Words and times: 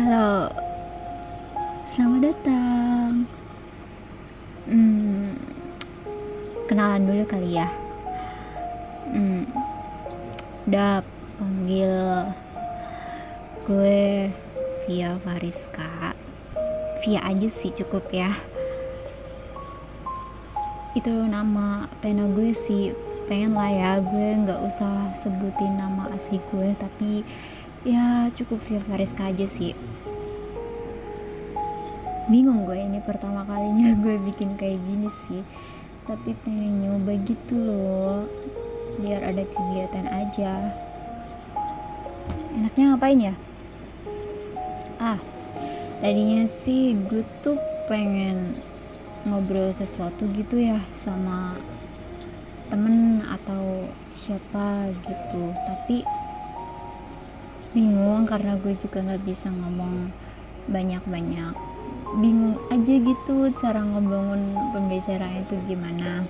Halo, 0.00 0.48
selamat 1.92 2.32
datang. 2.32 3.28
Hmm, 4.64 5.36
kenalan 6.64 7.04
dulu 7.04 7.28
kali 7.28 7.60
ya. 7.60 7.68
Hmm, 9.12 9.44
udah 10.64 11.04
panggil 11.36 11.92
gue 13.68 14.32
via 14.88 15.20
Fariska. 15.20 16.16
Via 17.04 17.20
aja 17.20 17.48
sih 17.52 17.68
cukup 17.68 18.08
ya. 18.08 18.32
Itu 20.96 21.12
nama 21.28 21.84
pena 22.00 22.24
gue 22.32 22.56
sih 22.56 22.96
pengen 23.28 23.52
lah 23.52 23.68
ya 23.68 23.92
gue 24.00 24.28
nggak 24.48 24.64
usah 24.64 25.12
sebutin 25.20 25.76
nama 25.76 26.08
asli 26.16 26.40
gue 26.48 26.72
tapi 26.80 27.20
ya 27.80 28.28
cukup 28.36 28.60
via 28.68 28.80
Fariska 28.84 29.32
aja 29.32 29.46
sih. 29.48 29.72
Bingung 32.28 32.68
gue 32.68 32.76
ini 32.76 33.00
pertama 33.00 33.42
kalinya 33.48 33.96
gue 34.04 34.20
bikin 34.28 34.54
kayak 34.60 34.78
gini 34.84 35.08
sih. 35.28 35.42
Tapi 36.04 36.36
pengen 36.44 36.84
nyoba 36.84 37.12
gitu 37.24 37.54
loh. 37.56 38.28
Biar 39.00 39.24
ada 39.24 39.42
kegiatan 39.44 40.06
aja. 40.12 40.52
Enaknya 42.52 42.84
ngapain 42.92 43.20
ya? 43.32 43.34
Ah 45.00 45.18
tadinya 46.00 46.48
sih 46.64 46.96
gue 46.96 47.24
tuh 47.44 47.60
pengen 47.84 48.56
ngobrol 49.28 49.68
sesuatu 49.76 50.24
gitu 50.32 50.56
ya 50.56 50.80
sama 50.96 51.56
temen 52.72 53.24
atau 53.24 53.88
siapa 54.16 54.88
gitu. 55.04 55.44
Tapi 55.56 56.19
bingung 57.70 58.26
karena 58.26 58.58
gue 58.58 58.74
juga 58.78 59.02
nggak 59.04 59.22
bisa 59.22 59.48
ngomong 59.50 60.10
banyak-banyak. 60.70 61.54
Bingung 62.18 62.58
aja 62.74 62.94
gitu 62.98 63.50
cara 63.62 63.80
ngebangun 63.82 64.58
pembicaraan 64.74 65.42
itu 65.42 65.54
gimana. 65.70 66.26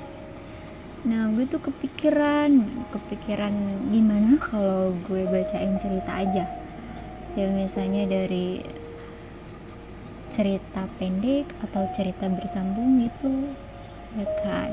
Nah 1.08 1.32
gue 1.32 1.48
tuh 1.48 1.64
kepikiran 1.64 2.52
kepikiran 2.92 3.54
gimana 3.88 4.36
kalau 4.52 4.92
gue 5.08 5.24
bacain 5.28 5.74
cerita 5.80 6.12
aja. 6.20 6.44
Ya 7.38 7.46
misalnya 7.48 8.04
dari 8.04 8.60
cerita 10.30 10.86
pendek 10.96 11.48
atau 11.64 11.84
cerita 11.92 12.30
bersambung 12.30 13.02
gitu 13.02 13.50
ya 14.14 14.26
kan 14.42 14.70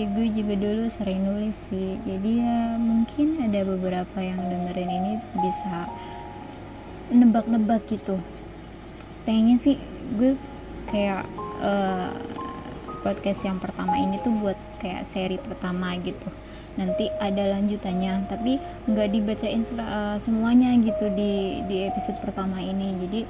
ya 0.00 0.06
gue 0.08 0.26
juga 0.32 0.54
dulu 0.56 0.84
sering 0.88 1.20
nulis 1.20 1.56
sih. 1.68 2.00
Jadi 2.04 2.40
ya 2.40 2.80
mungkin 2.80 3.40
ada 3.44 3.60
beberapa 3.68 4.18
yang 4.24 4.40
dengerin 4.40 4.90
ini 4.90 5.12
bisa 5.36 5.88
nebak-nebak 7.12 7.84
gitu. 7.92 8.16
Pengennya 9.28 9.60
sih 9.60 9.76
gue 10.16 10.32
kayak 10.88 11.28
uh, 11.60 12.10
podcast 13.04 13.44
yang 13.44 13.60
pertama 13.60 14.00
ini 14.00 14.16
tuh 14.24 14.32
buat 14.40 14.56
kayak 14.80 15.04
seri 15.12 15.36
pertama 15.36 15.92
gitu. 16.00 16.28
Nanti 16.80 17.12
ada 17.20 17.52
lanjutannya 17.52 18.32
tapi 18.32 18.56
nggak 18.88 19.08
dibacain 19.12 19.62
uh, 19.76 20.16
semuanya 20.24 20.72
gitu 20.80 21.12
di 21.12 21.60
di 21.68 21.84
episode 21.84 22.16
pertama 22.24 22.64
ini. 22.64 22.96
Jadi 23.06 23.20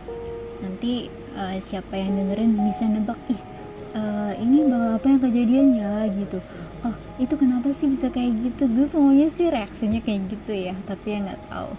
nanti 0.63 0.93
uh, 1.35 1.59
siapa 1.59 1.99
yang 1.99 2.15
dengerin 2.15 2.55
bisa 2.55 2.87
nebak 2.87 3.19
ih 3.35 3.52
uh, 3.97 4.33
ini 4.41 4.69
bawa 4.69 4.97
apa 4.97 5.07
yang 5.09 5.21
kejadian 5.21 5.67
ya 5.77 5.93
gitu. 6.13 6.39
Oh 6.83 6.95
itu 7.21 7.35
kenapa 7.39 7.71
sih 7.77 7.89
bisa 7.89 8.09
kayak 8.11 8.33
gitu? 8.43 8.67
Gue 8.69 8.87
maunya 8.93 9.29
sih 9.33 9.49
reaksinya 9.49 10.01
kayak 10.03 10.21
gitu 10.33 10.53
ya 10.53 10.75
tapi 10.89 11.17
ya 11.17 11.19
nggak 11.25 11.43
tahu. 11.49 11.73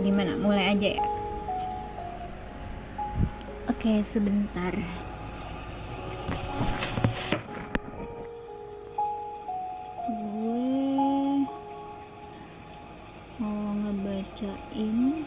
Gimana? 0.00 0.38
Mulai 0.38 0.76
aja 0.76 0.88
ya. 0.96 1.04
Oke 3.70 4.04
sebentar. 4.06 4.72
Gue 10.06 11.46
mau 13.42 13.74
ngebacain 13.80 15.26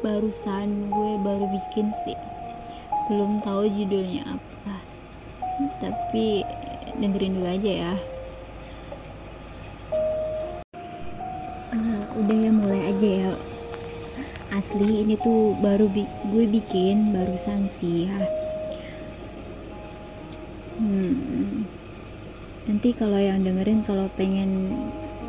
barusan 0.00 0.68
gue 0.88 1.12
baru 1.20 1.46
bikin 1.52 1.92
sih. 2.06 2.18
Belum 3.06 3.38
tahu 3.44 3.70
judulnya 3.70 4.24
apa 4.34 4.95
tapi 5.76 6.40
dengerin 6.96 7.36
dulu 7.36 7.48
aja 7.48 7.72
ya. 7.88 7.94
Uh, 11.76 12.02
udah 12.24 12.36
ya 12.36 12.50
mulai 12.52 12.80
aja 12.92 13.08
ya. 13.28 13.32
Asli 14.56 15.04
ini 15.04 15.20
tuh 15.20 15.52
baru 15.60 15.90
bi 15.92 16.08
gue 16.32 16.44
bikin 16.48 17.12
barusan 17.12 17.68
sih 17.76 18.08
ya. 18.08 18.20
Hmm, 20.76 21.64
nanti 22.68 22.92
kalau 22.92 23.16
yang 23.16 23.40
dengerin 23.40 23.84
kalau 23.84 24.08
pengen 24.16 24.72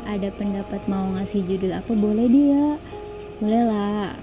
ada 0.08 0.28
pendapat 0.32 0.80
mau 0.88 1.08
ngasih 1.16 1.44
judul 1.44 1.76
apa 1.76 1.92
boleh 1.92 2.28
dia 2.28 2.66
boleh 3.40 3.62
lah. 3.68 4.16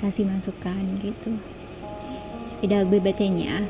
Kasih 0.00 0.24
masukan 0.30 0.80
gitu. 1.02 1.36
Udah 2.64 2.86
gue 2.86 2.98
bacain 3.02 3.36
ya 3.36 3.66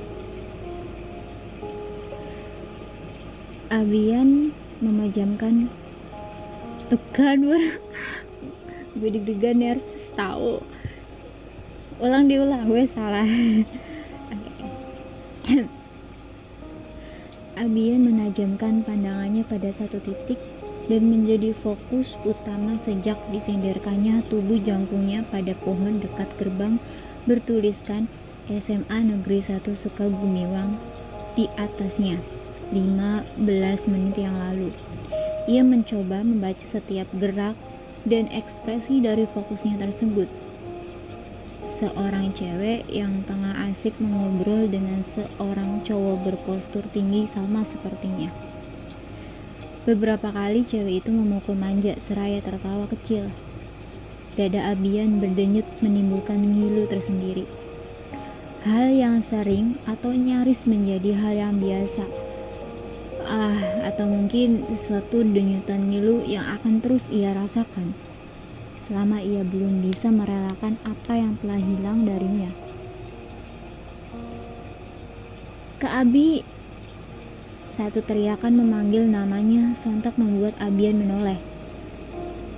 Abian 3.68 4.48
memejamkan 4.80 5.68
tekan 6.88 7.44
gue 8.96 9.10
deg-degan 9.12 9.60
nervous 9.60 10.08
tahu. 10.16 10.64
Ulang 12.00 12.32
diulang 12.32 12.64
gue 12.64 12.88
salah. 12.88 13.28
Abian 17.60 18.08
menajamkan 18.08 18.80
pandangannya 18.88 19.44
pada 19.44 19.68
satu 19.68 20.00
titik 20.00 20.40
dan 20.88 21.04
menjadi 21.04 21.52
fokus 21.52 22.16
utama 22.24 22.80
sejak 22.80 23.20
disenderkannya 23.28 24.24
tubuh 24.32 24.56
jangkungnya 24.64 25.28
pada 25.28 25.52
pohon 25.60 26.00
dekat 26.00 26.32
gerbang 26.40 26.80
bertuliskan 27.28 28.08
SMA 28.48 29.12
Negeri 29.12 29.44
1 29.44 29.60
Sukagumiwang 29.76 30.72
di 31.36 31.44
atasnya. 31.60 32.37
15 32.68 33.40
menit 33.88 34.16
yang 34.20 34.36
lalu. 34.36 34.68
Ia 35.48 35.64
mencoba 35.64 36.20
membaca 36.20 36.60
setiap 36.60 37.08
gerak 37.16 37.56
dan 38.04 38.28
ekspresi 38.28 39.00
dari 39.00 39.24
fokusnya 39.24 39.80
tersebut. 39.80 40.28
Seorang 41.80 42.36
cewek 42.36 42.84
yang 42.92 43.24
tengah 43.24 43.72
asik 43.72 43.96
mengobrol 43.96 44.68
dengan 44.68 45.00
seorang 45.00 45.80
cowok 45.88 46.16
berpostur 46.28 46.84
tinggi 46.92 47.24
sama 47.24 47.64
sepertinya. 47.64 48.28
Beberapa 49.88 50.28
kali 50.28 50.68
cewek 50.68 51.00
itu 51.00 51.08
memukul 51.08 51.56
manja 51.56 51.96
seraya 51.96 52.44
tertawa 52.44 52.84
kecil. 52.92 53.32
Dada 54.36 54.76
Abian 54.76 55.24
berdenyut 55.24 55.64
menimbulkan 55.80 56.44
ngilu 56.44 56.84
tersendiri. 56.84 57.48
Hal 58.68 58.92
yang 58.92 59.24
sering 59.24 59.80
atau 59.88 60.12
nyaris 60.12 60.68
menjadi 60.68 61.16
hal 61.16 61.32
yang 61.32 61.54
biasa 61.56 62.27
ah 63.28 63.84
atau 63.84 64.08
mungkin 64.08 64.64
sesuatu 64.64 65.20
denyutan 65.20 65.92
ngilu 65.92 66.24
yang 66.24 66.48
akan 66.56 66.80
terus 66.80 67.04
ia 67.12 67.36
rasakan 67.36 67.92
selama 68.88 69.20
ia 69.20 69.44
belum 69.44 69.84
bisa 69.84 70.08
merelakan 70.08 70.80
apa 70.88 71.12
yang 71.12 71.36
telah 71.44 71.60
hilang 71.60 72.08
darinya. 72.08 72.48
Ke 75.76 75.86
Abi, 75.92 76.40
satu 77.76 78.00
teriakan 78.00 78.64
memanggil 78.64 79.04
namanya 79.04 79.76
sontak 79.76 80.16
membuat 80.16 80.56
Abian 80.58 81.04
menoleh. 81.04 81.38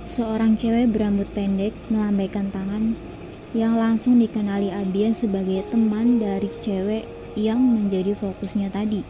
Seorang 0.07 0.55
cewek 0.55 0.95
berambut 0.95 1.27
pendek 1.35 1.75
melambaikan 1.91 2.47
tangan 2.49 2.95
yang 3.51 3.75
langsung 3.75 4.15
dikenali 4.15 4.71
Abian 4.71 5.11
sebagai 5.11 5.67
teman 5.67 6.17
dari 6.23 6.47
cewek 6.63 7.03
yang 7.35 7.59
menjadi 7.59 8.15
fokusnya 8.15 8.71
tadi 8.71 9.03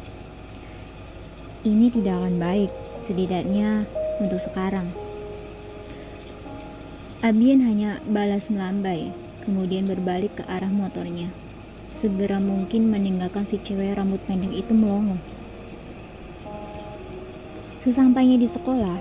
ini 1.62 1.94
tidak 1.94 2.18
akan 2.18 2.42
baik, 2.42 2.72
setidaknya 3.06 3.86
untuk 4.18 4.42
sekarang. 4.42 4.90
Abian 7.22 7.62
hanya 7.62 8.02
balas 8.10 8.50
melambai, 8.50 9.14
kemudian 9.46 9.86
berbalik 9.86 10.34
ke 10.42 10.44
arah 10.50 10.74
motornya. 10.74 11.30
Segera 11.94 12.42
mungkin 12.42 12.90
meninggalkan 12.90 13.46
si 13.46 13.62
cewek 13.62 13.94
rambut 13.94 14.18
pendek 14.26 14.58
itu 14.58 14.74
melongo. 14.74 15.22
Sesampainya 17.86 18.42
di 18.42 18.50
sekolah, 18.50 18.98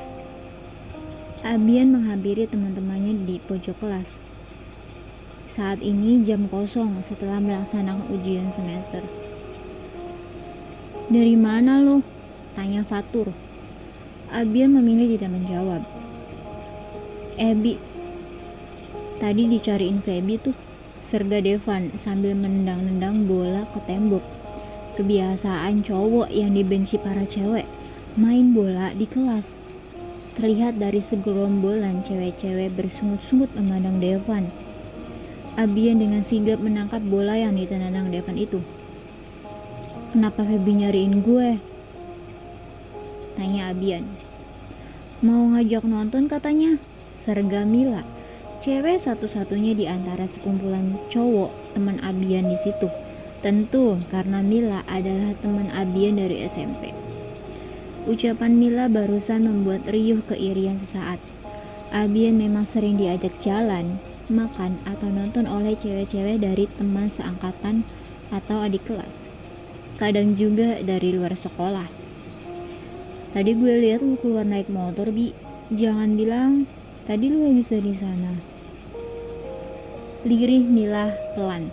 Abian 1.41 1.97
menghampiri 1.97 2.45
teman-temannya 2.45 3.25
di 3.25 3.41
pojok 3.41 3.77
kelas. 3.81 4.09
Saat 5.57 5.81
ini 5.81 6.21
jam 6.29 6.45
kosong 6.53 7.01
setelah 7.01 7.41
melaksanakan 7.41 8.05
ujian 8.13 8.53
semester. 8.53 9.01
Dari 11.09 11.41
mana 11.41 11.81
lo? 11.81 12.20
Tanya 12.59 12.83
Fatur. 12.83 13.31
Abian 14.31 14.75
memilih 14.75 15.19
tidak 15.19 15.35
menjawab. 15.35 15.83
Ebi, 17.41 17.79
Tadi 19.21 19.53
dicariin 19.53 20.01
Feby 20.01 20.41
tuh, 20.41 20.57
serga 21.05 21.45
Devan 21.45 21.93
sambil 22.01 22.33
menendang-nendang 22.33 23.29
bola 23.29 23.69
ke 23.69 23.85
tembok. 23.85 24.25
Kebiasaan 24.97 25.85
cowok 25.85 26.33
yang 26.33 26.57
dibenci 26.57 26.97
para 26.97 27.29
cewek, 27.29 27.69
main 28.17 28.57
bola 28.57 28.97
di 28.97 29.05
kelas. 29.05 29.53
Terlihat 30.41 30.81
dari 30.81 31.05
segerombolan 31.05 32.01
cewek-cewek 32.09 32.73
bersungut-sungut 32.73 33.53
memandang 33.61 34.01
Devan. 34.01 34.49
Abian 35.61 36.01
dengan 36.01 36.25
sigap 36.25 36.57
menangkap 36.57 37.05
bola 37.05 37.37
yang 37.37 37.61
ditendang 37.61 38.09
Devan 38.09 38.41
itu. 38.41 38.65
Kenapa 40.17 40.49
Feby 40.49 40.81
nyariin 40.81 41.21
gue? 41.21 41.70
Tanya 43.35 43.71
Abian. 43.71 44.07
Mau 45.21 45.53
ngajak 45.53 45.85
nonton 45.85 46.27
katanya, 46.27 46.81
serga 47.21 47.69
Mila 47.69 48.03
cewek 48.61 49.01
satu-satunya 49.01 49.73
di 49.73 49.89
antara 49.89 50.29
sekumpulan 50.29 50.93
cowok 51.09 51.49
teman 51.73 51.97
Abian 52.05 52.45
di 52.45 52.61
situ. 52.61 52.93
Tentu 53.41 53.97
karena 54.13 54.45
Mila 54.45 54.85
adalah 54.85 55.33
teman 55.41 55.73
Abian 55.73 56.21
dari 56.21 56.45
SMP. 56.45 56.93
Ucapan 58.05 58.61
Mila 58.61 58.93
barusan 58.93 59.49
membuat 59.49 59.89
riuh 59.89 60.21
keirian 60.29 60.77
sesaat. 60.77 61.17
Abian 61.89 62.37
memang 62.37 62.69
sering 62.69 63.01
diajak 63.01 63.33
jalan, 63.41 63.97
makan, 64.29 64.77
atau 64.85 65.09
nonton 65.09 65.49
oleh 65.49 65.73
cewek-cewek 65.81 66.45
dari 66.45 66.69
teman 66.77 67.09
seangkatan 67.09 67.83
atau 68.29 68.61
adik 68.61 68.85
kelas. 68.85 69.17
Kadang 69.97 70.37
juga 70.37 70.81
dari 70.85 71.17
luar 71.17 71.33
sekolah. 71.33 72.00
Tadi 73.31 73.55
gue 73.55 73.75
lihat 73.79 74.03
lu 74.03 74.19
keluar 74.19 74.43
naik 74.43 74.67
motor, 74.75 75.07
Bi. 75.15 75.31
Jangan 75.71 76.19
bilang 76.19 76.67
tadi 77.07 77.31
lu 77.31 77.47
habis 77.47 77.71
dari 77.71 77.95
sana. 77.95 78.35
Lirih 80.27 80.67
Mila 80.67 81.15
pelan. 81.39 81.71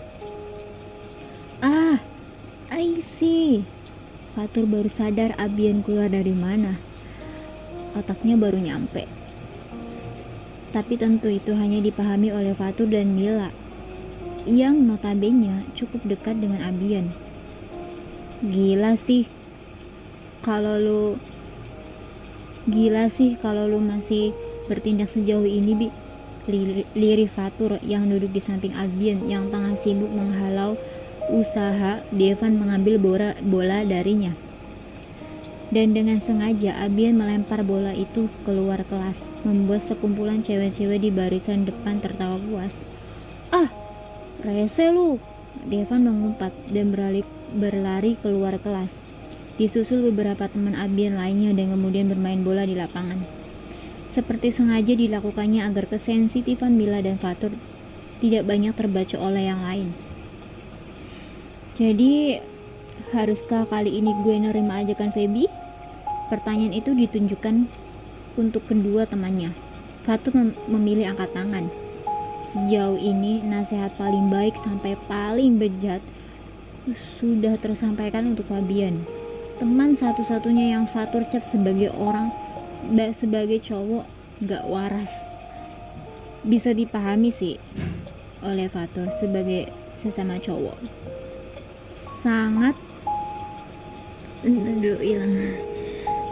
Ah, 1.65 1.97
I 2.69 3.01
see. 3.01 3.65
Fatur 4.37 4.69
baru 4.69 4.85
sadar 4.85 5.33
Abian 5.41 5.81
keluar 5.81 6.13
dari 6.13 6.29
mana. 6.29 6.77
Otaknya 7.97 8.37
baru 8.37 8.61
nyampe. 8.61 9.09
Tapi 10.69 10.93
tentu 10.93 11.25
itu 11.25 11.57
hanya 11.57 11.81
dipahami 11.81 12.29
oleh 12.29 12.53
Fatur 12.53 12.85
dan 12.85 13.17
Mila 13.17 13.49
yang 14.45 14.85
notabene 14.85 15.65
cukup 15.73 16.05
dekat 16.05 16.37
dengan 16.37 16.69
Abian. 16.69 17.09
Gila 18.45 18.93
sih. 18.93 19.25
Kalau 20.45 20.77
lu 20.77 21.03
Gila 22.67 23.07
sih 23.07 23.39
kalau 23.39 23.63
lu 23.71 23.79
masih 23.79 24.35
bertindak 24.67 25.07
sejauh 25.07 25.47
ini, 25.47 25.71
Bi. 25.71 25.87
Liri 26.95 27.27
Fatur 27.27 27.75
yang 27.83 28.07
duduk 28.07 28.31
di 28.31 28.39
samping 28.39 28.71
Abian 28.75 29.27
yang 29.27 29.51
tengah 29.51 29.75
sibuk 29.75 30.07
menghalau 30.07 30.79
usaha 31.27 31.99
Devan 32.15 32.55
mengambil 32.55 32.95
bola, 32.95 33.29
bola 33.43 33.83
darinya. 33.83 34.31
Dan 35.67 35.91
dengan 35.91 36.23
sengaja 36.23 36.79
Abian 36.79 37.19
melempar 37.19 37.67
bola 37.67 37.91
itu 37.91 38.31
keluar 38.47 38.87
kelas, 38.87 39.27
membuat 39.43 39.83
sekumpulan 39.83 40.39
cewek-cewek 40.39 41.03
di 41.03 41.11
barisan 41.11 41.67
depan 41.67 41.99
tertawa 41.99 42.39
puas. 42.39 42.71
Ah, 43.51 43.67
rese 44.47 44.87
lu! 44.95 45.19
Devan 45.67 46.07
mengumpat 46.07 46.55
dan 46.71 46.95
berlari, 46.95 47.27
berlari 47.51 48.15
keluar 48.23 48.55
kelas. 48.63 49.06
Disusul 49.57 50.13
beberapa 50.13 50.45
teman 50.45 50.77
Abian 50.77 51.17
lainnya 51.17 51.51
dan 51.51 51.73
kemudian 51.73 52.07
bermain 52.07 52.45
bola 52.45 52.63
di 52.63 52.77
lapangan 52.77 53.37
seperti 54.17 54.49
sengaja 54.49 54.97
dilakukannya 54.97 55.61
agar 55.61 55.85
kesensitifan 55.85 56.73
Mila 56.73 57.05
dan 57.05 57.21
Fatur 57.21 57.53
tidak 58.17 58.49
banyak 58.49 58.73
terbaca 58.73 59.13
oleh 59.21 59.45
yang 59.45 59.61
lain. 59.61 59.93
Jadi, 61.77 62.41
haruskah 63.13 63.69
kali 63.69 63.93
ini 64.01 64.17
gue 64.25 64.35
nerima 64.41 64.81
ajakan 64.81 65.13
Feby? 65.13 65.45
Pertanyaan 66.33 66.73
itu 66.73 66.97
ditunjukkan 66.97 67.69
untuk 68.41 68.65
kedua 68.65 69.05
temannya. 69.05 69.53
Fatur 70.01 70.33
mem 70.33 70.49
memilih 70.65 71.13
angkat 71.13 71.29
tangan. 71.37 71.69
Sejauh 72.49 72.97
ini, 72.97 73.45
nasihat 73.45 73.93
paling 74.01 74.33
baik 74.33 74.57
sampai 74.65 74.97
paling 75.05 75.61
bejat 75.61 76.01
sudah 77.21 77.53
tersampaikan 77.61 78.33
untuk 78.33 78.49
Fabian. 78.49 79.16
Teman 79.57 79.97
satu-satunya 79.97 80.77
yang 80.77 80.85
Fatur 80.85 81.25
cap 81.33 81.41
sebagai 81.41 81.89
orang 81.97 82.29
sebagai 83.17 83.57
cowok 83.57 84.05
gak 84.45 84.61
waras. 84.69 85.09
Bisa 86.45 86.77
dipahami 86.77 87.33
sih 87.33 87.57
oleh 88.45 88.69
Fatur 88.69 89.09
sebagai 89.17 89.73
sesama 89.97 90.37
cowok. 90.37 90.77
Sangat 92.21 92.77
aduh 94.45 95.01
hilang. 95.01 95.57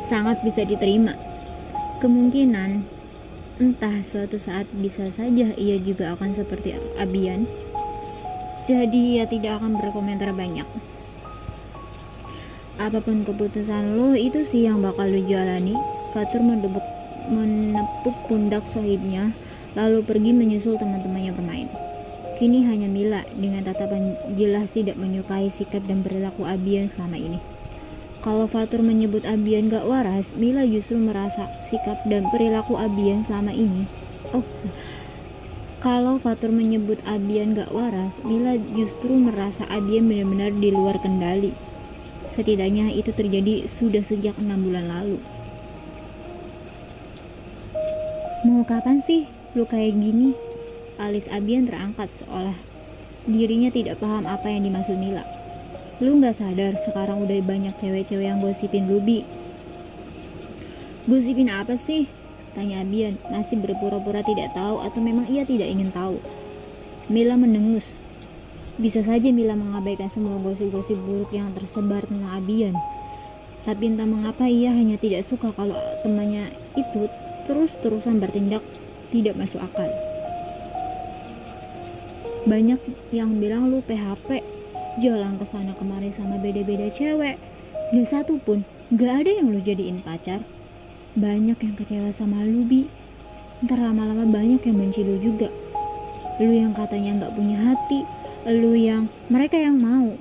Sangat 0.06 0.45
bisa 0.45 0.62
diterima. 0.62 1.18
Kemungkinan 2.06 2.86
entah 3.57 4.06
suatu 4.06 4.38
saat 4.38 4.69
bisa 4.77 5.10
saja 5.10 5.50
ia 5.57 5.77
juga 5.81 6.13
akan 6.13 6.38
seperti 6.38 6.77
Abian. 7.01 7.50
Jadi 8.69 9.18
ia 9.18 9.25
tidak 9.25 9.66
akan 9.66 9.81
berkomentar 9.81 10.30
banyak 10.30 10.69
apa 12.75 13.00
pun 13.00 13.24
keputusan 13.24 13.95
lo 13.95 14.12
itu 14.16 14.44
sih 14.44 14.68
yang 14.68 14.83
bakal 14.83 15.07
lo 15.07 15.22
jalani 15.24 15.75
Fatur 16.16 16.39
mendebuk, 16.39 16.83
menepuk 17.27 18.16
pundak 18.31 18.63
sahibnya, 18.72 19.36
lalu 19.75 20.00
pergi 20.00 20.31
menyusul 20.31 20.80
teman-temannya 20.80 21.36
bermain. 21.36 21.68
Kini 22.39 22.63
hanya 22.63 22.88
Mila 22.88 23.27
dengan 23.36 23.68
tatapan 23.68 24.16
jelas 24.39 24.72
tidak 24.72 24.95
menyukai 24.95 25.51
sikap 25.51 25.83
dan 25.83 26.07
perilaku 26.07 26.48
Abian 26.48 26.88
selama 26.88 27.19
ini. 27.19 27.36
Kalau 28.24 28.48
Fatur 28.48 28.80
menyebut 28.80 29.27
Abian 29.27 29.68
gak 29.68 29.83
waras, 29.83 30.31
Mila 30.39 30.63
justru 30.63 30.95
merasa 30.95 31.51
sikap 31.68 32.00
dan 32.07 32.31
perilaku 32.31 32.80
Abian 32.80 33.27
selama 33.27 33.51
ini. 33.51 33.92
Oh, 34.31 34.48
kalau 35.83 36.16
Fatur 36.16 36.56
menyebut 36.56 37.04
Abian 37.04 37.60
gak 37.60 37.75
waras, 37.75 38.16
Mila 38.24 38.56
justru 38.72 39.12
merasa 39.19 39.68
Abian 39.68 40.07
benar-benar 40.07 40.56
di 40.56 40.72
luar 40.72 40.95
kendali. 41.04 41.51
Setidaknya 42.35 42.91
itu 42.91 43.15
terjadi 43.15 43.63
sudah 43.63 44.03
sejak 44.03 44.35
enam 44.35 44.67
bulan 44.67 44.91
lalu. 44.91 45.17
Mau 48.43 48.67
kapan 48.67 48.99
sih 48.99 49.25
lu 49.55 49.63
kayak 49.63 49.95
gini? 49.95 50.36
Alis 51.00 51.31
Abian 51.31 51.63
terangkat 51.63 52.12
seolah 52.12 52.75
dirinya 53.25 53.74
tidak 53.74 53.98
paham 53.98 54.29
apa 54.29 54.45
yang 54.53 54.69
dimaksud 54.69 55.01
Mila. 55.01 55.25
Lu 55.98 56.19
gak 56.21 56.38
sadar 56.38 56.77
sekarang 56.77 57.25
udah 57.25 57.39
banyak 57.41 57.74
cewek-cewek 57.81 58.27
yang 58.27 58.43
gosipin 58.43 58.86
Ruby. 58.86 59.25
Gosipin 61.10 61.50
apa 61.50 61.79
sih? 61.79 62.05
Tanya 62.53 62.86
Abian, 62.86 63.19
masih 63.27 63.60
berpura-pura 63.60 64.24
tidak 64.24 64.55
tahu 64.55 64.79
atau 64.79 65.00
memang 65.03 65.27
ia 65.27 65.43
tidak 65.43 65.67
ingin 65.67 65.91
tahu. 65.91 66.21
Mila 67.12 67.36
mendengus. 67.36 67.91
Bisa 68.75 69.00
saja 69.08 69.32
Mila 69.32 69.55
mengabaikan 69.55 70.12
semua 70.12 70.36
gosip-gosip 70.44 71.00
buruk 71.00 71.32
yang 71.32 71.55
tersebar 71.55 72.03
tentang 72.03 72.27
Abian. 72.36 72.75
Tapi 73.63 73.96
entah 73.96 74.05
mengapa 74.05 74.46
ia 74.46 74.75
hanya 74.75 75.00
tidak 75.00 75.24
suka 75.24 75.55
kalau 75.55 75.79
temannya 76.03 76.51
itu 76.75 77.08
terus-terusan 77.48 78.20
bertindak 78.20 78.60
tidak 79.15 79.39
masuk 79.39 79.63
akal. 79.63 79.88
Banyak 82.46 82.77
yang 83.10 83.41
bilang 83.41 83.74
lu 83.74 83.82
PHP, 83.82 84.44
jalan 85.01 85.39
ke 85.41 85.46
sana 85.50 85.74
kemari 85.79 86.13
sama 86.13 86.38
beda-beda 86.38 86.91
cewek. 86.94 87.39
Dan 87.89 88.05
satu 88.05 88.38
pun 88.44 88.62
gak 88.94 89.25
ada 89.25 89.32
yang 89.39 89.50
lu 89.50 89.63
jadiin 89.63 90.03
pacar. 90.03 90.44
Banyak 91.15 91.58
yang 91.58 91.75
kecewa 91.79 92.12
sama 92.12 92.44
lu, 92.44 92.67
Bi. 92.67 92.86
Ntar 93.65 93.79
lama-lama 93.79 94.27
banyak 94.29 94.62
yang 94.62 94.77
benci 94.77 95.01
lu 95.01 95.17
juga. 95.24 95.50
Lu 96.38 96.51
yang 96.51 96.75
katanya 96.77 97.25
gak 97.25 97.34
punya 97.34 97.58
hati, 97.58 98.05
lu 98.45 98.77
yang 98.77 99.09
mereka 99.25 99.57
yang 99.57 99.81
mau. 99.81 100.13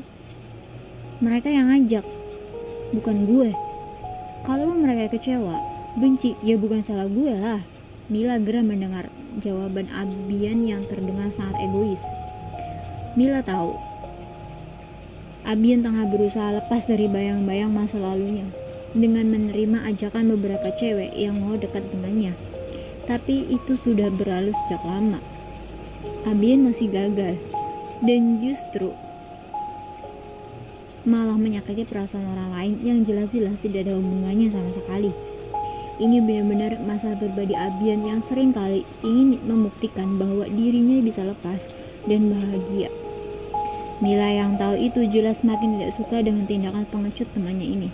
Mereka 1.20 1.52
yang 1.52 1.68
ngajak, 1.68 2.04
bukan 2.96 3.28
gue. 3.28 3.52
Kalau 4.48 4.72
mereka 4.72 5.12
kecewa, 5.12 5.60
Benci, 6.00 6.32
ya 6.40 6.56
bukan 6.56 6.80
salah 6.80 7.04
gue 7.04 7.32
lah. 7.36 7.60
Mila 8.08 8.40
geram 8.40 8.72
mendengar 8.72 9.12
jawaban 9.44 9.88
Abian 9.92 10.64
yang 10.64 10.88
terdengar 10.88 11.28
sangat 11.36 11.68
egois. 11.68 12.00
Mila 13.14 13.44
tahu, 13.44 13.76
Abian 15.44 15.84
tengah 15.84 16.08
berusaha 16.08 16.56
lepas 16.56 16.88
dari 16.88 17.04
bayang-bayang 17.04 17.68
masa 17.68 18.00
lalunya 18.00 18.48
dengan 18.96 19.28
menerima 19.28 19.84
ajakan 19.92 20.32
beberapa 20.32 20.72
cewek 20.80 21.12
yang 21.12 21.36
mau 21.44 21.60
dekat 21.60 21.84
dengannya. 21.92 22.32
Tapi 23.04 23.52
itu 23.52 23.76
sudah 23.76 24.08
berlalu 24.08 24.56
sejak 24.64 24.80
lama. 24.80 25.20
Abian 26.24 26.64
masih 26.64 26.88
gagal 26.88 27.36
dan 28.04 28.37
justru 28.38 28.92
malah 31.04 31.37
menyakiti 31.37 31.84
perasaan 31.84 32.25
orang 32.25 32.50
lain 32.56 32.75
yang 32.80 32.99
jelas-jelas 33.04 33.61
tidak 33.61 33.88
ada 33.88 33.96
hubungannya 33.96 34.49
sama 34.49 34.73
sekali. 34.73 35.12
Ini 35.94 36.20
benar-benar 36.25 36.80
masalah 36.82 37.14
pribadi 37.20 37.54
Abian 37.54 38.02
yang 38.02 38.20
sering 38.26 38.50
kali 38.50 38.82
ingin 39.04 39.38
membuktikan 39.46 40.16
bahwa 40.18 40.49
dirinya 40.49 40.99
bisa 41.04 41.23
lepas 41.23 41.61
dan 42.08 42.32
bahagia. 42.32 42.90
Mila 44.02 44.26
yang 44.26 44.58
tahu 44.58 44.75
itu 44.75 45.06
jelas 45.12 45.46
makin 45.46 45.78
tidak 45.78 45.94
suka 45.94 46.18
dengan 46.18 46.50
tindakan 46.50 46.82
pengecut 46.90 47.30
temannya 47.30 47.68
ini. 47.68 47.88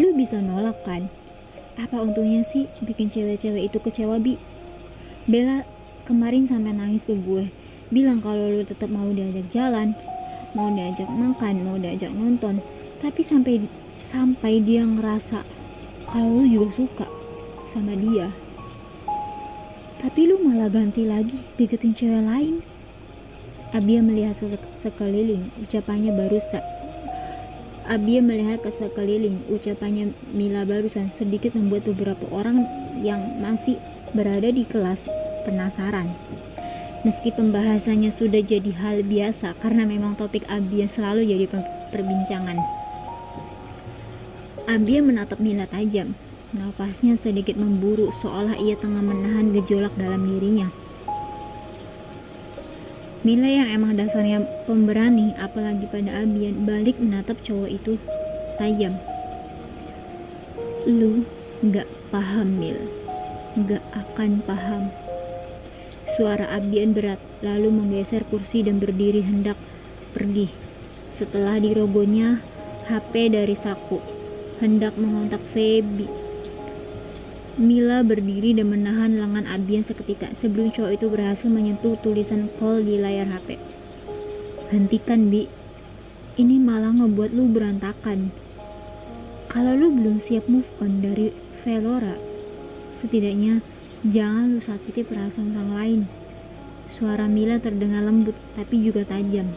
Lu 0.00 0.14
bisa 0.16 0.40
nolak 0.40 0.78
kan? 0.88 1.10
Apa 1.76 2.00
untungnya 2.00 2.42
sih 2.48 2.64
bikin 2.80 3.12
cewek-cewek 3.12 3.68
itu 3.68 3.78
kecewa, 3.82 4.16
Bi? 4.16 4.40
Bella 5.28 5.68
kemarin 6.08 6.48
sampai 6.48 6.72
nangis 6.72 7.04
ke 7.04 7.12
gue. 7.12 7.52
Bilang 7.88 8.20
kalau 8.20 8.52
lu 8.52 8.60
tetap 8.68 8.92
mau 8.92 9.08
diajak 9.08 9.48
jalan, 9.48 9.96
mau 10.52 10.68
diajak 10.68 11.08
makan, 11.08 11.64
mau 11.64 11.80
diajak 11.80 12.12
nonton. 12.12 12.60
Tapi 13.00 13.24
sampai 13.24 13.64
sampai 14.04 14.60
dia 14.60 14.84
ngerasa 14.84 15.40
kalau 16.04 16.44
lu 16.44 16.44
juga 16.44 16.68
suka 16.84 17.06
sama 17.64 17.96
dia. 17.96 18.28
Tapi 20.04 20.28
lu 20.28 20.36
malah 20.44 20.68
ganti 20.68 21.08
lagi 21.08 21.40
deketin 21.56 21.96
cewek 21.96 22.24
lain. 22.28 22.60
Abia 23.72 24.00
melihat 24.00 24.36
sekeliling 24.80 25.48
ucapannya 25.60 26.12
barusan. 26.12 26.64
Abia 27.88 28.20
melihat 28.20 28.64
ke 28.64 28.72
sekeliling 28.72 29.40
ucapannya 29.48 30.12
Mila 30.36 30.68
barusan 30.68 31.08
sedikit 31.12 31.56
membuat 31.56 31.88
beberapa 31.88 32.24
orang 32.32 32.68
yang 33.00 33.20
masih 33.40 33.80
berada 34.12 34.48
di 34.52 34.64
kelas 34.64 35.00
penasaran 35.48 36.08
meski 37.06 37.30
pembahasannya 37.30 38.10
sudah 38.10 38.42
jadi 38.42 38.72
hal 38.78 39.06
biasa 39.06 39.54
karena 39.62 39.86
memang 39.86 40.18
topik 40.18 40.42
Abia 40.50 40.90
selalu 40.90 41.28
jadi 41.28 41.46
perbincangan 41.94 42.58
Abia 44.68 45.00
menatap 45.00 45.40
Mila 45.40 45.64
tajam. 45.64 46.12
Nafasnya 46.52 47.16
sedikit 47.16 47.56
memburu 47.56 48.12
seolah 48.20 48.52
ia 48.60 48.76
tengah 48.76 49.00
menahan 49.00 49.48
gejolak 49.56 49.96
dalam 49.96 50.28
dirinya. 50.28 50.68
Mila 53.24 53.48
yang 53.48 53.72
emang 53.72 53.96
dasarnya 53.96 54.44
pemberani, 54.68 55.32
apalagi 55.40 55.88
pada 55.88 56.20
Abian, 56.20 56.68
balik 56.68 57.00
menatap 57.00 57.40
cowok 57.48 57.80
itu 57.80 57.96
tajam. 58.60 58.92
Lu 60.84 61.24
gak 61.72 61.88
paham, 62.12 62.60
Mil. 62.60 62.76
Gak 63.64 63.80
akan 63.96 64.44
paham. 64.44 64.92
Suara 66.18 66.50
Abian 66.50 66.98
berat, 66.98 67.22
lalu 67.46 67.70
menggeser 67.70 68.26
kursi 68.26 68.66
dan 68.66 68.82
berdiri 68.82 69.22
hendak 69.22 69.54
pergi. 70.10 70.50
Setelah 71.14 71.62
dirogonya 71.62 72.42
HP 72.90 73.30
dari 73.30 73.54
saku, 73.54 74.02
hendak 74.58 74.98
mengontak 74.98 75.38
Feby. 75.54 76.10
Mila 77.54 78.02
berdiri 78.02 78.50
dan 78.50 78.66
menahan 78.66 79.14
lengan 79.14 79.46
Abian 79.46 79.86
seketika 79.86 80.26
sebelum 80.42 80.74
cowok 80.74 80.98
itu 80.98 81.06
berhasil 81.06 81.46
menyentuh 81.46 81.94
tulisan 82.02 82.50
call 82.58 82.82
di 82.82 82.98
layar 82.98 83.30
HP. 83.30 83.54
Hentikan, 84.74 85.30
Bi. 85.30 85.46
Ini 86.34 86.58
malah 86.58 86.98
ngebuat 86.98 87.30
lu 87.30 87.46
berantakan. 87.46 88.34
Kalau 89.46 89.70
lu 89.78 89.94
belum 89.94 90.18
siap 90.18 90.50
move 90.50 90.66
on 90.82 90.98
dari 90.98 91.30
Velora, 91.62 92.18
setidaknya 92.98 93.62
jangan 94.06 94.54
lu 94.54 94.60
sakiti 94.62 95.02
perasaan 95.02 95.54
orang 95.58 95.72
lain. 95.74 96.00
Suara 96.88 97.26
Mila 97.26 97.58
terdengar 97.58 98.02
lembut 98.06 98.34
tapi 98.54 98.82
juga 98.82 99.02
tajam. 99.02 99.50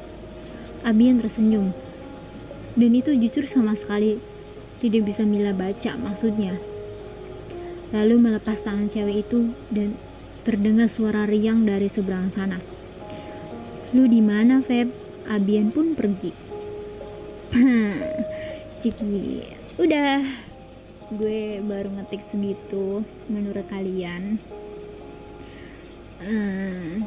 Abian 0.81 1.21
tersenyum. 1.21 1.73
Dan 2.73 2.91
itu 2.95 3.13
jujur 3.13 3.45
sama 3.45 3.77
sekali 3.77 4.17
tidak 4.81 5.05
bisa 5.05 5.21
Mila 5.21 5.53
baca 5.53 5.93
maksudnya. 6.01 6.57
Lalu 7.91 8.15
melepas 8.17 8.63
tangan 8.63 8.87
cewek 8.87 9.27
itu 9.27 9.51
dan 9.69 9.93
terdengar 10.41 10.87
suara 10.89 11.27
riang 11.29 11.67
dari 11.67 11.91
seberang 11.91 12.31
sana. 12.33 12.57
Lu 13.91 14.07
di 14.07 14.23
mana, 14.23 14.63
Feb? 14.63 14.87
Abian 15.27 15.69
pun 15.69 15.93
pergi. 15.93 16.31
Ciki, 18.81 19.43
udah. 19.77 20.50
Gue 21.11 21.59
baru 21.59 21.91
ngetik 21.91 22.23
segitu. 22.31 23.03
Menurut 23.27 23.67
kalian, 23.67 24.39
hmm, 26.23 27.03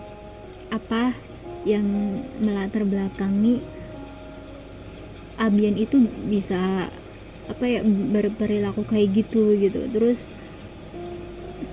apa 0.68 1.16
yang 1.64 1.86
melatar 2.42 2.84
belakangi 2.84 3.64
Abian 5.40 5.74
itu 5.74 5.98
bisa 6.30 6.86
apa 7.44 7.64
ya 7.68 7.80
berperilaku 7.84 8.86
kayak 8.88 9.24
gitu 9.24 9.52
gitu 9.58 9.84
terus 9.92 10.16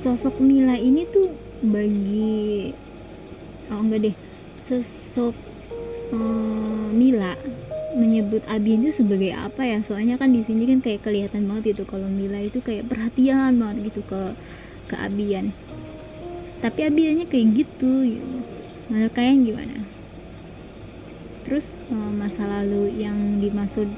sosok 0.03 0.41
Mila 0.43 0.75
ini 0.75 1.07
tuh 1.07 1.31
bagi 1.63 2.73
oh 3.71 3.79
enggak 3.79 4.11
deh 4.11 4.15
sosok 4.67 5.35
uh, 6.11 6.87
Mila 6.91 7.37
menyebut 7.97 8.43
Abi 8.47 8.79
itu 8.79 8.91
sebagai 8.95 9.35
apa 9.35 9.67
ya? 9.67 9.79
Soalnya 9.83 10.15
kan 10.15 10.31
di 10.31 10.41
sini 10.45 10.67
kan 10.67 10.79
kayak 10.79 11.03
kelihatan 11.03 11.47
banget 11.47 11.75
itu 11.75 11.83
kalau 11.87 12.07
Mila 12.07 12.39
itu 12.39 12.63
kayak 12.63 12.87
perhatian 12.87 13.59
banget 13.59 13.91
gitu 13.91 14.01
ke 14.07 14.21
ke 14.91 14.95
Abian 14.99 15.51
tapi 16.61 16.85
Abiannya 16.85 17.25
kayak 17.25 17.47
gitu, 17.57 18.05
gitu. 18.05 18.29
menurut 18.93 19.13
kalian 19.17 19.41
gimana? 19.41 19.81
Terus 21.41 21.65
uh, 21.89 22.11
masa 22.13 22.45
lalu 22.45 23.01
yang 23.01 23.17
dimaksud 23.41 23.89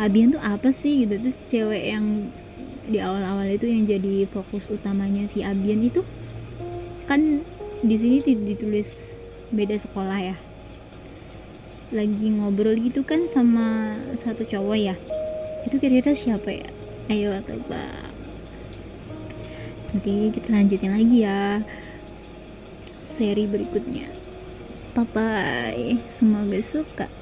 Abian 0.00 0.32
tuh 0.32 0.40
apa 0.40 0.72
sih 0.72 1.04
gitu? 1.04 1.20
Terus 1.20 1.36
cewek 1.52 1.92
yang 1.92 2.32
di 2.88 2.98
awal-awal 2.98 3.52
itu 3.52 3.68
yang 3.68 3.84
jadi 3.84 4.24
fokus 4.32 4.64
utamanya 4.72 5.28
si 5.28 5.44
Abian 5.44 5.84
itu? 5.84 6.00
Kan 7.04 7.44
di 7.84 7.96
sini 8.00 8.24
ditulis 8.24 8.88
beda 9.52 9.76
sekolah 9.76 10.18
ya 10.24 10.36
lagi 11.90 12.30
ngobrol 12.30 12.78
gitu 12.78 13.02
kan 13.02 13.26
sama 13.30 13.98
satu 14.18 14.46
cowok 14.46 14.78
ya? 14.78 14.94
Itu 15.66 15.82
kira-kira 15.82 16.14
siapa 16.14 16.50
ya? 16.54 16.70
Ayo 17.10 17.34
tebak 17.42 18.10
nanti 19.90 20.30
kita 20.30 20.54
lanjutin 20.54 20.94
lagi 20.94 21.26
ya 21.26 21.58
seri 23.02 23.44
berikutnya. 23.50 24.06
Bye 24.94 25.06
bye 25.10 25.98
semoga 26.14 26.58
suka 26.62 27.19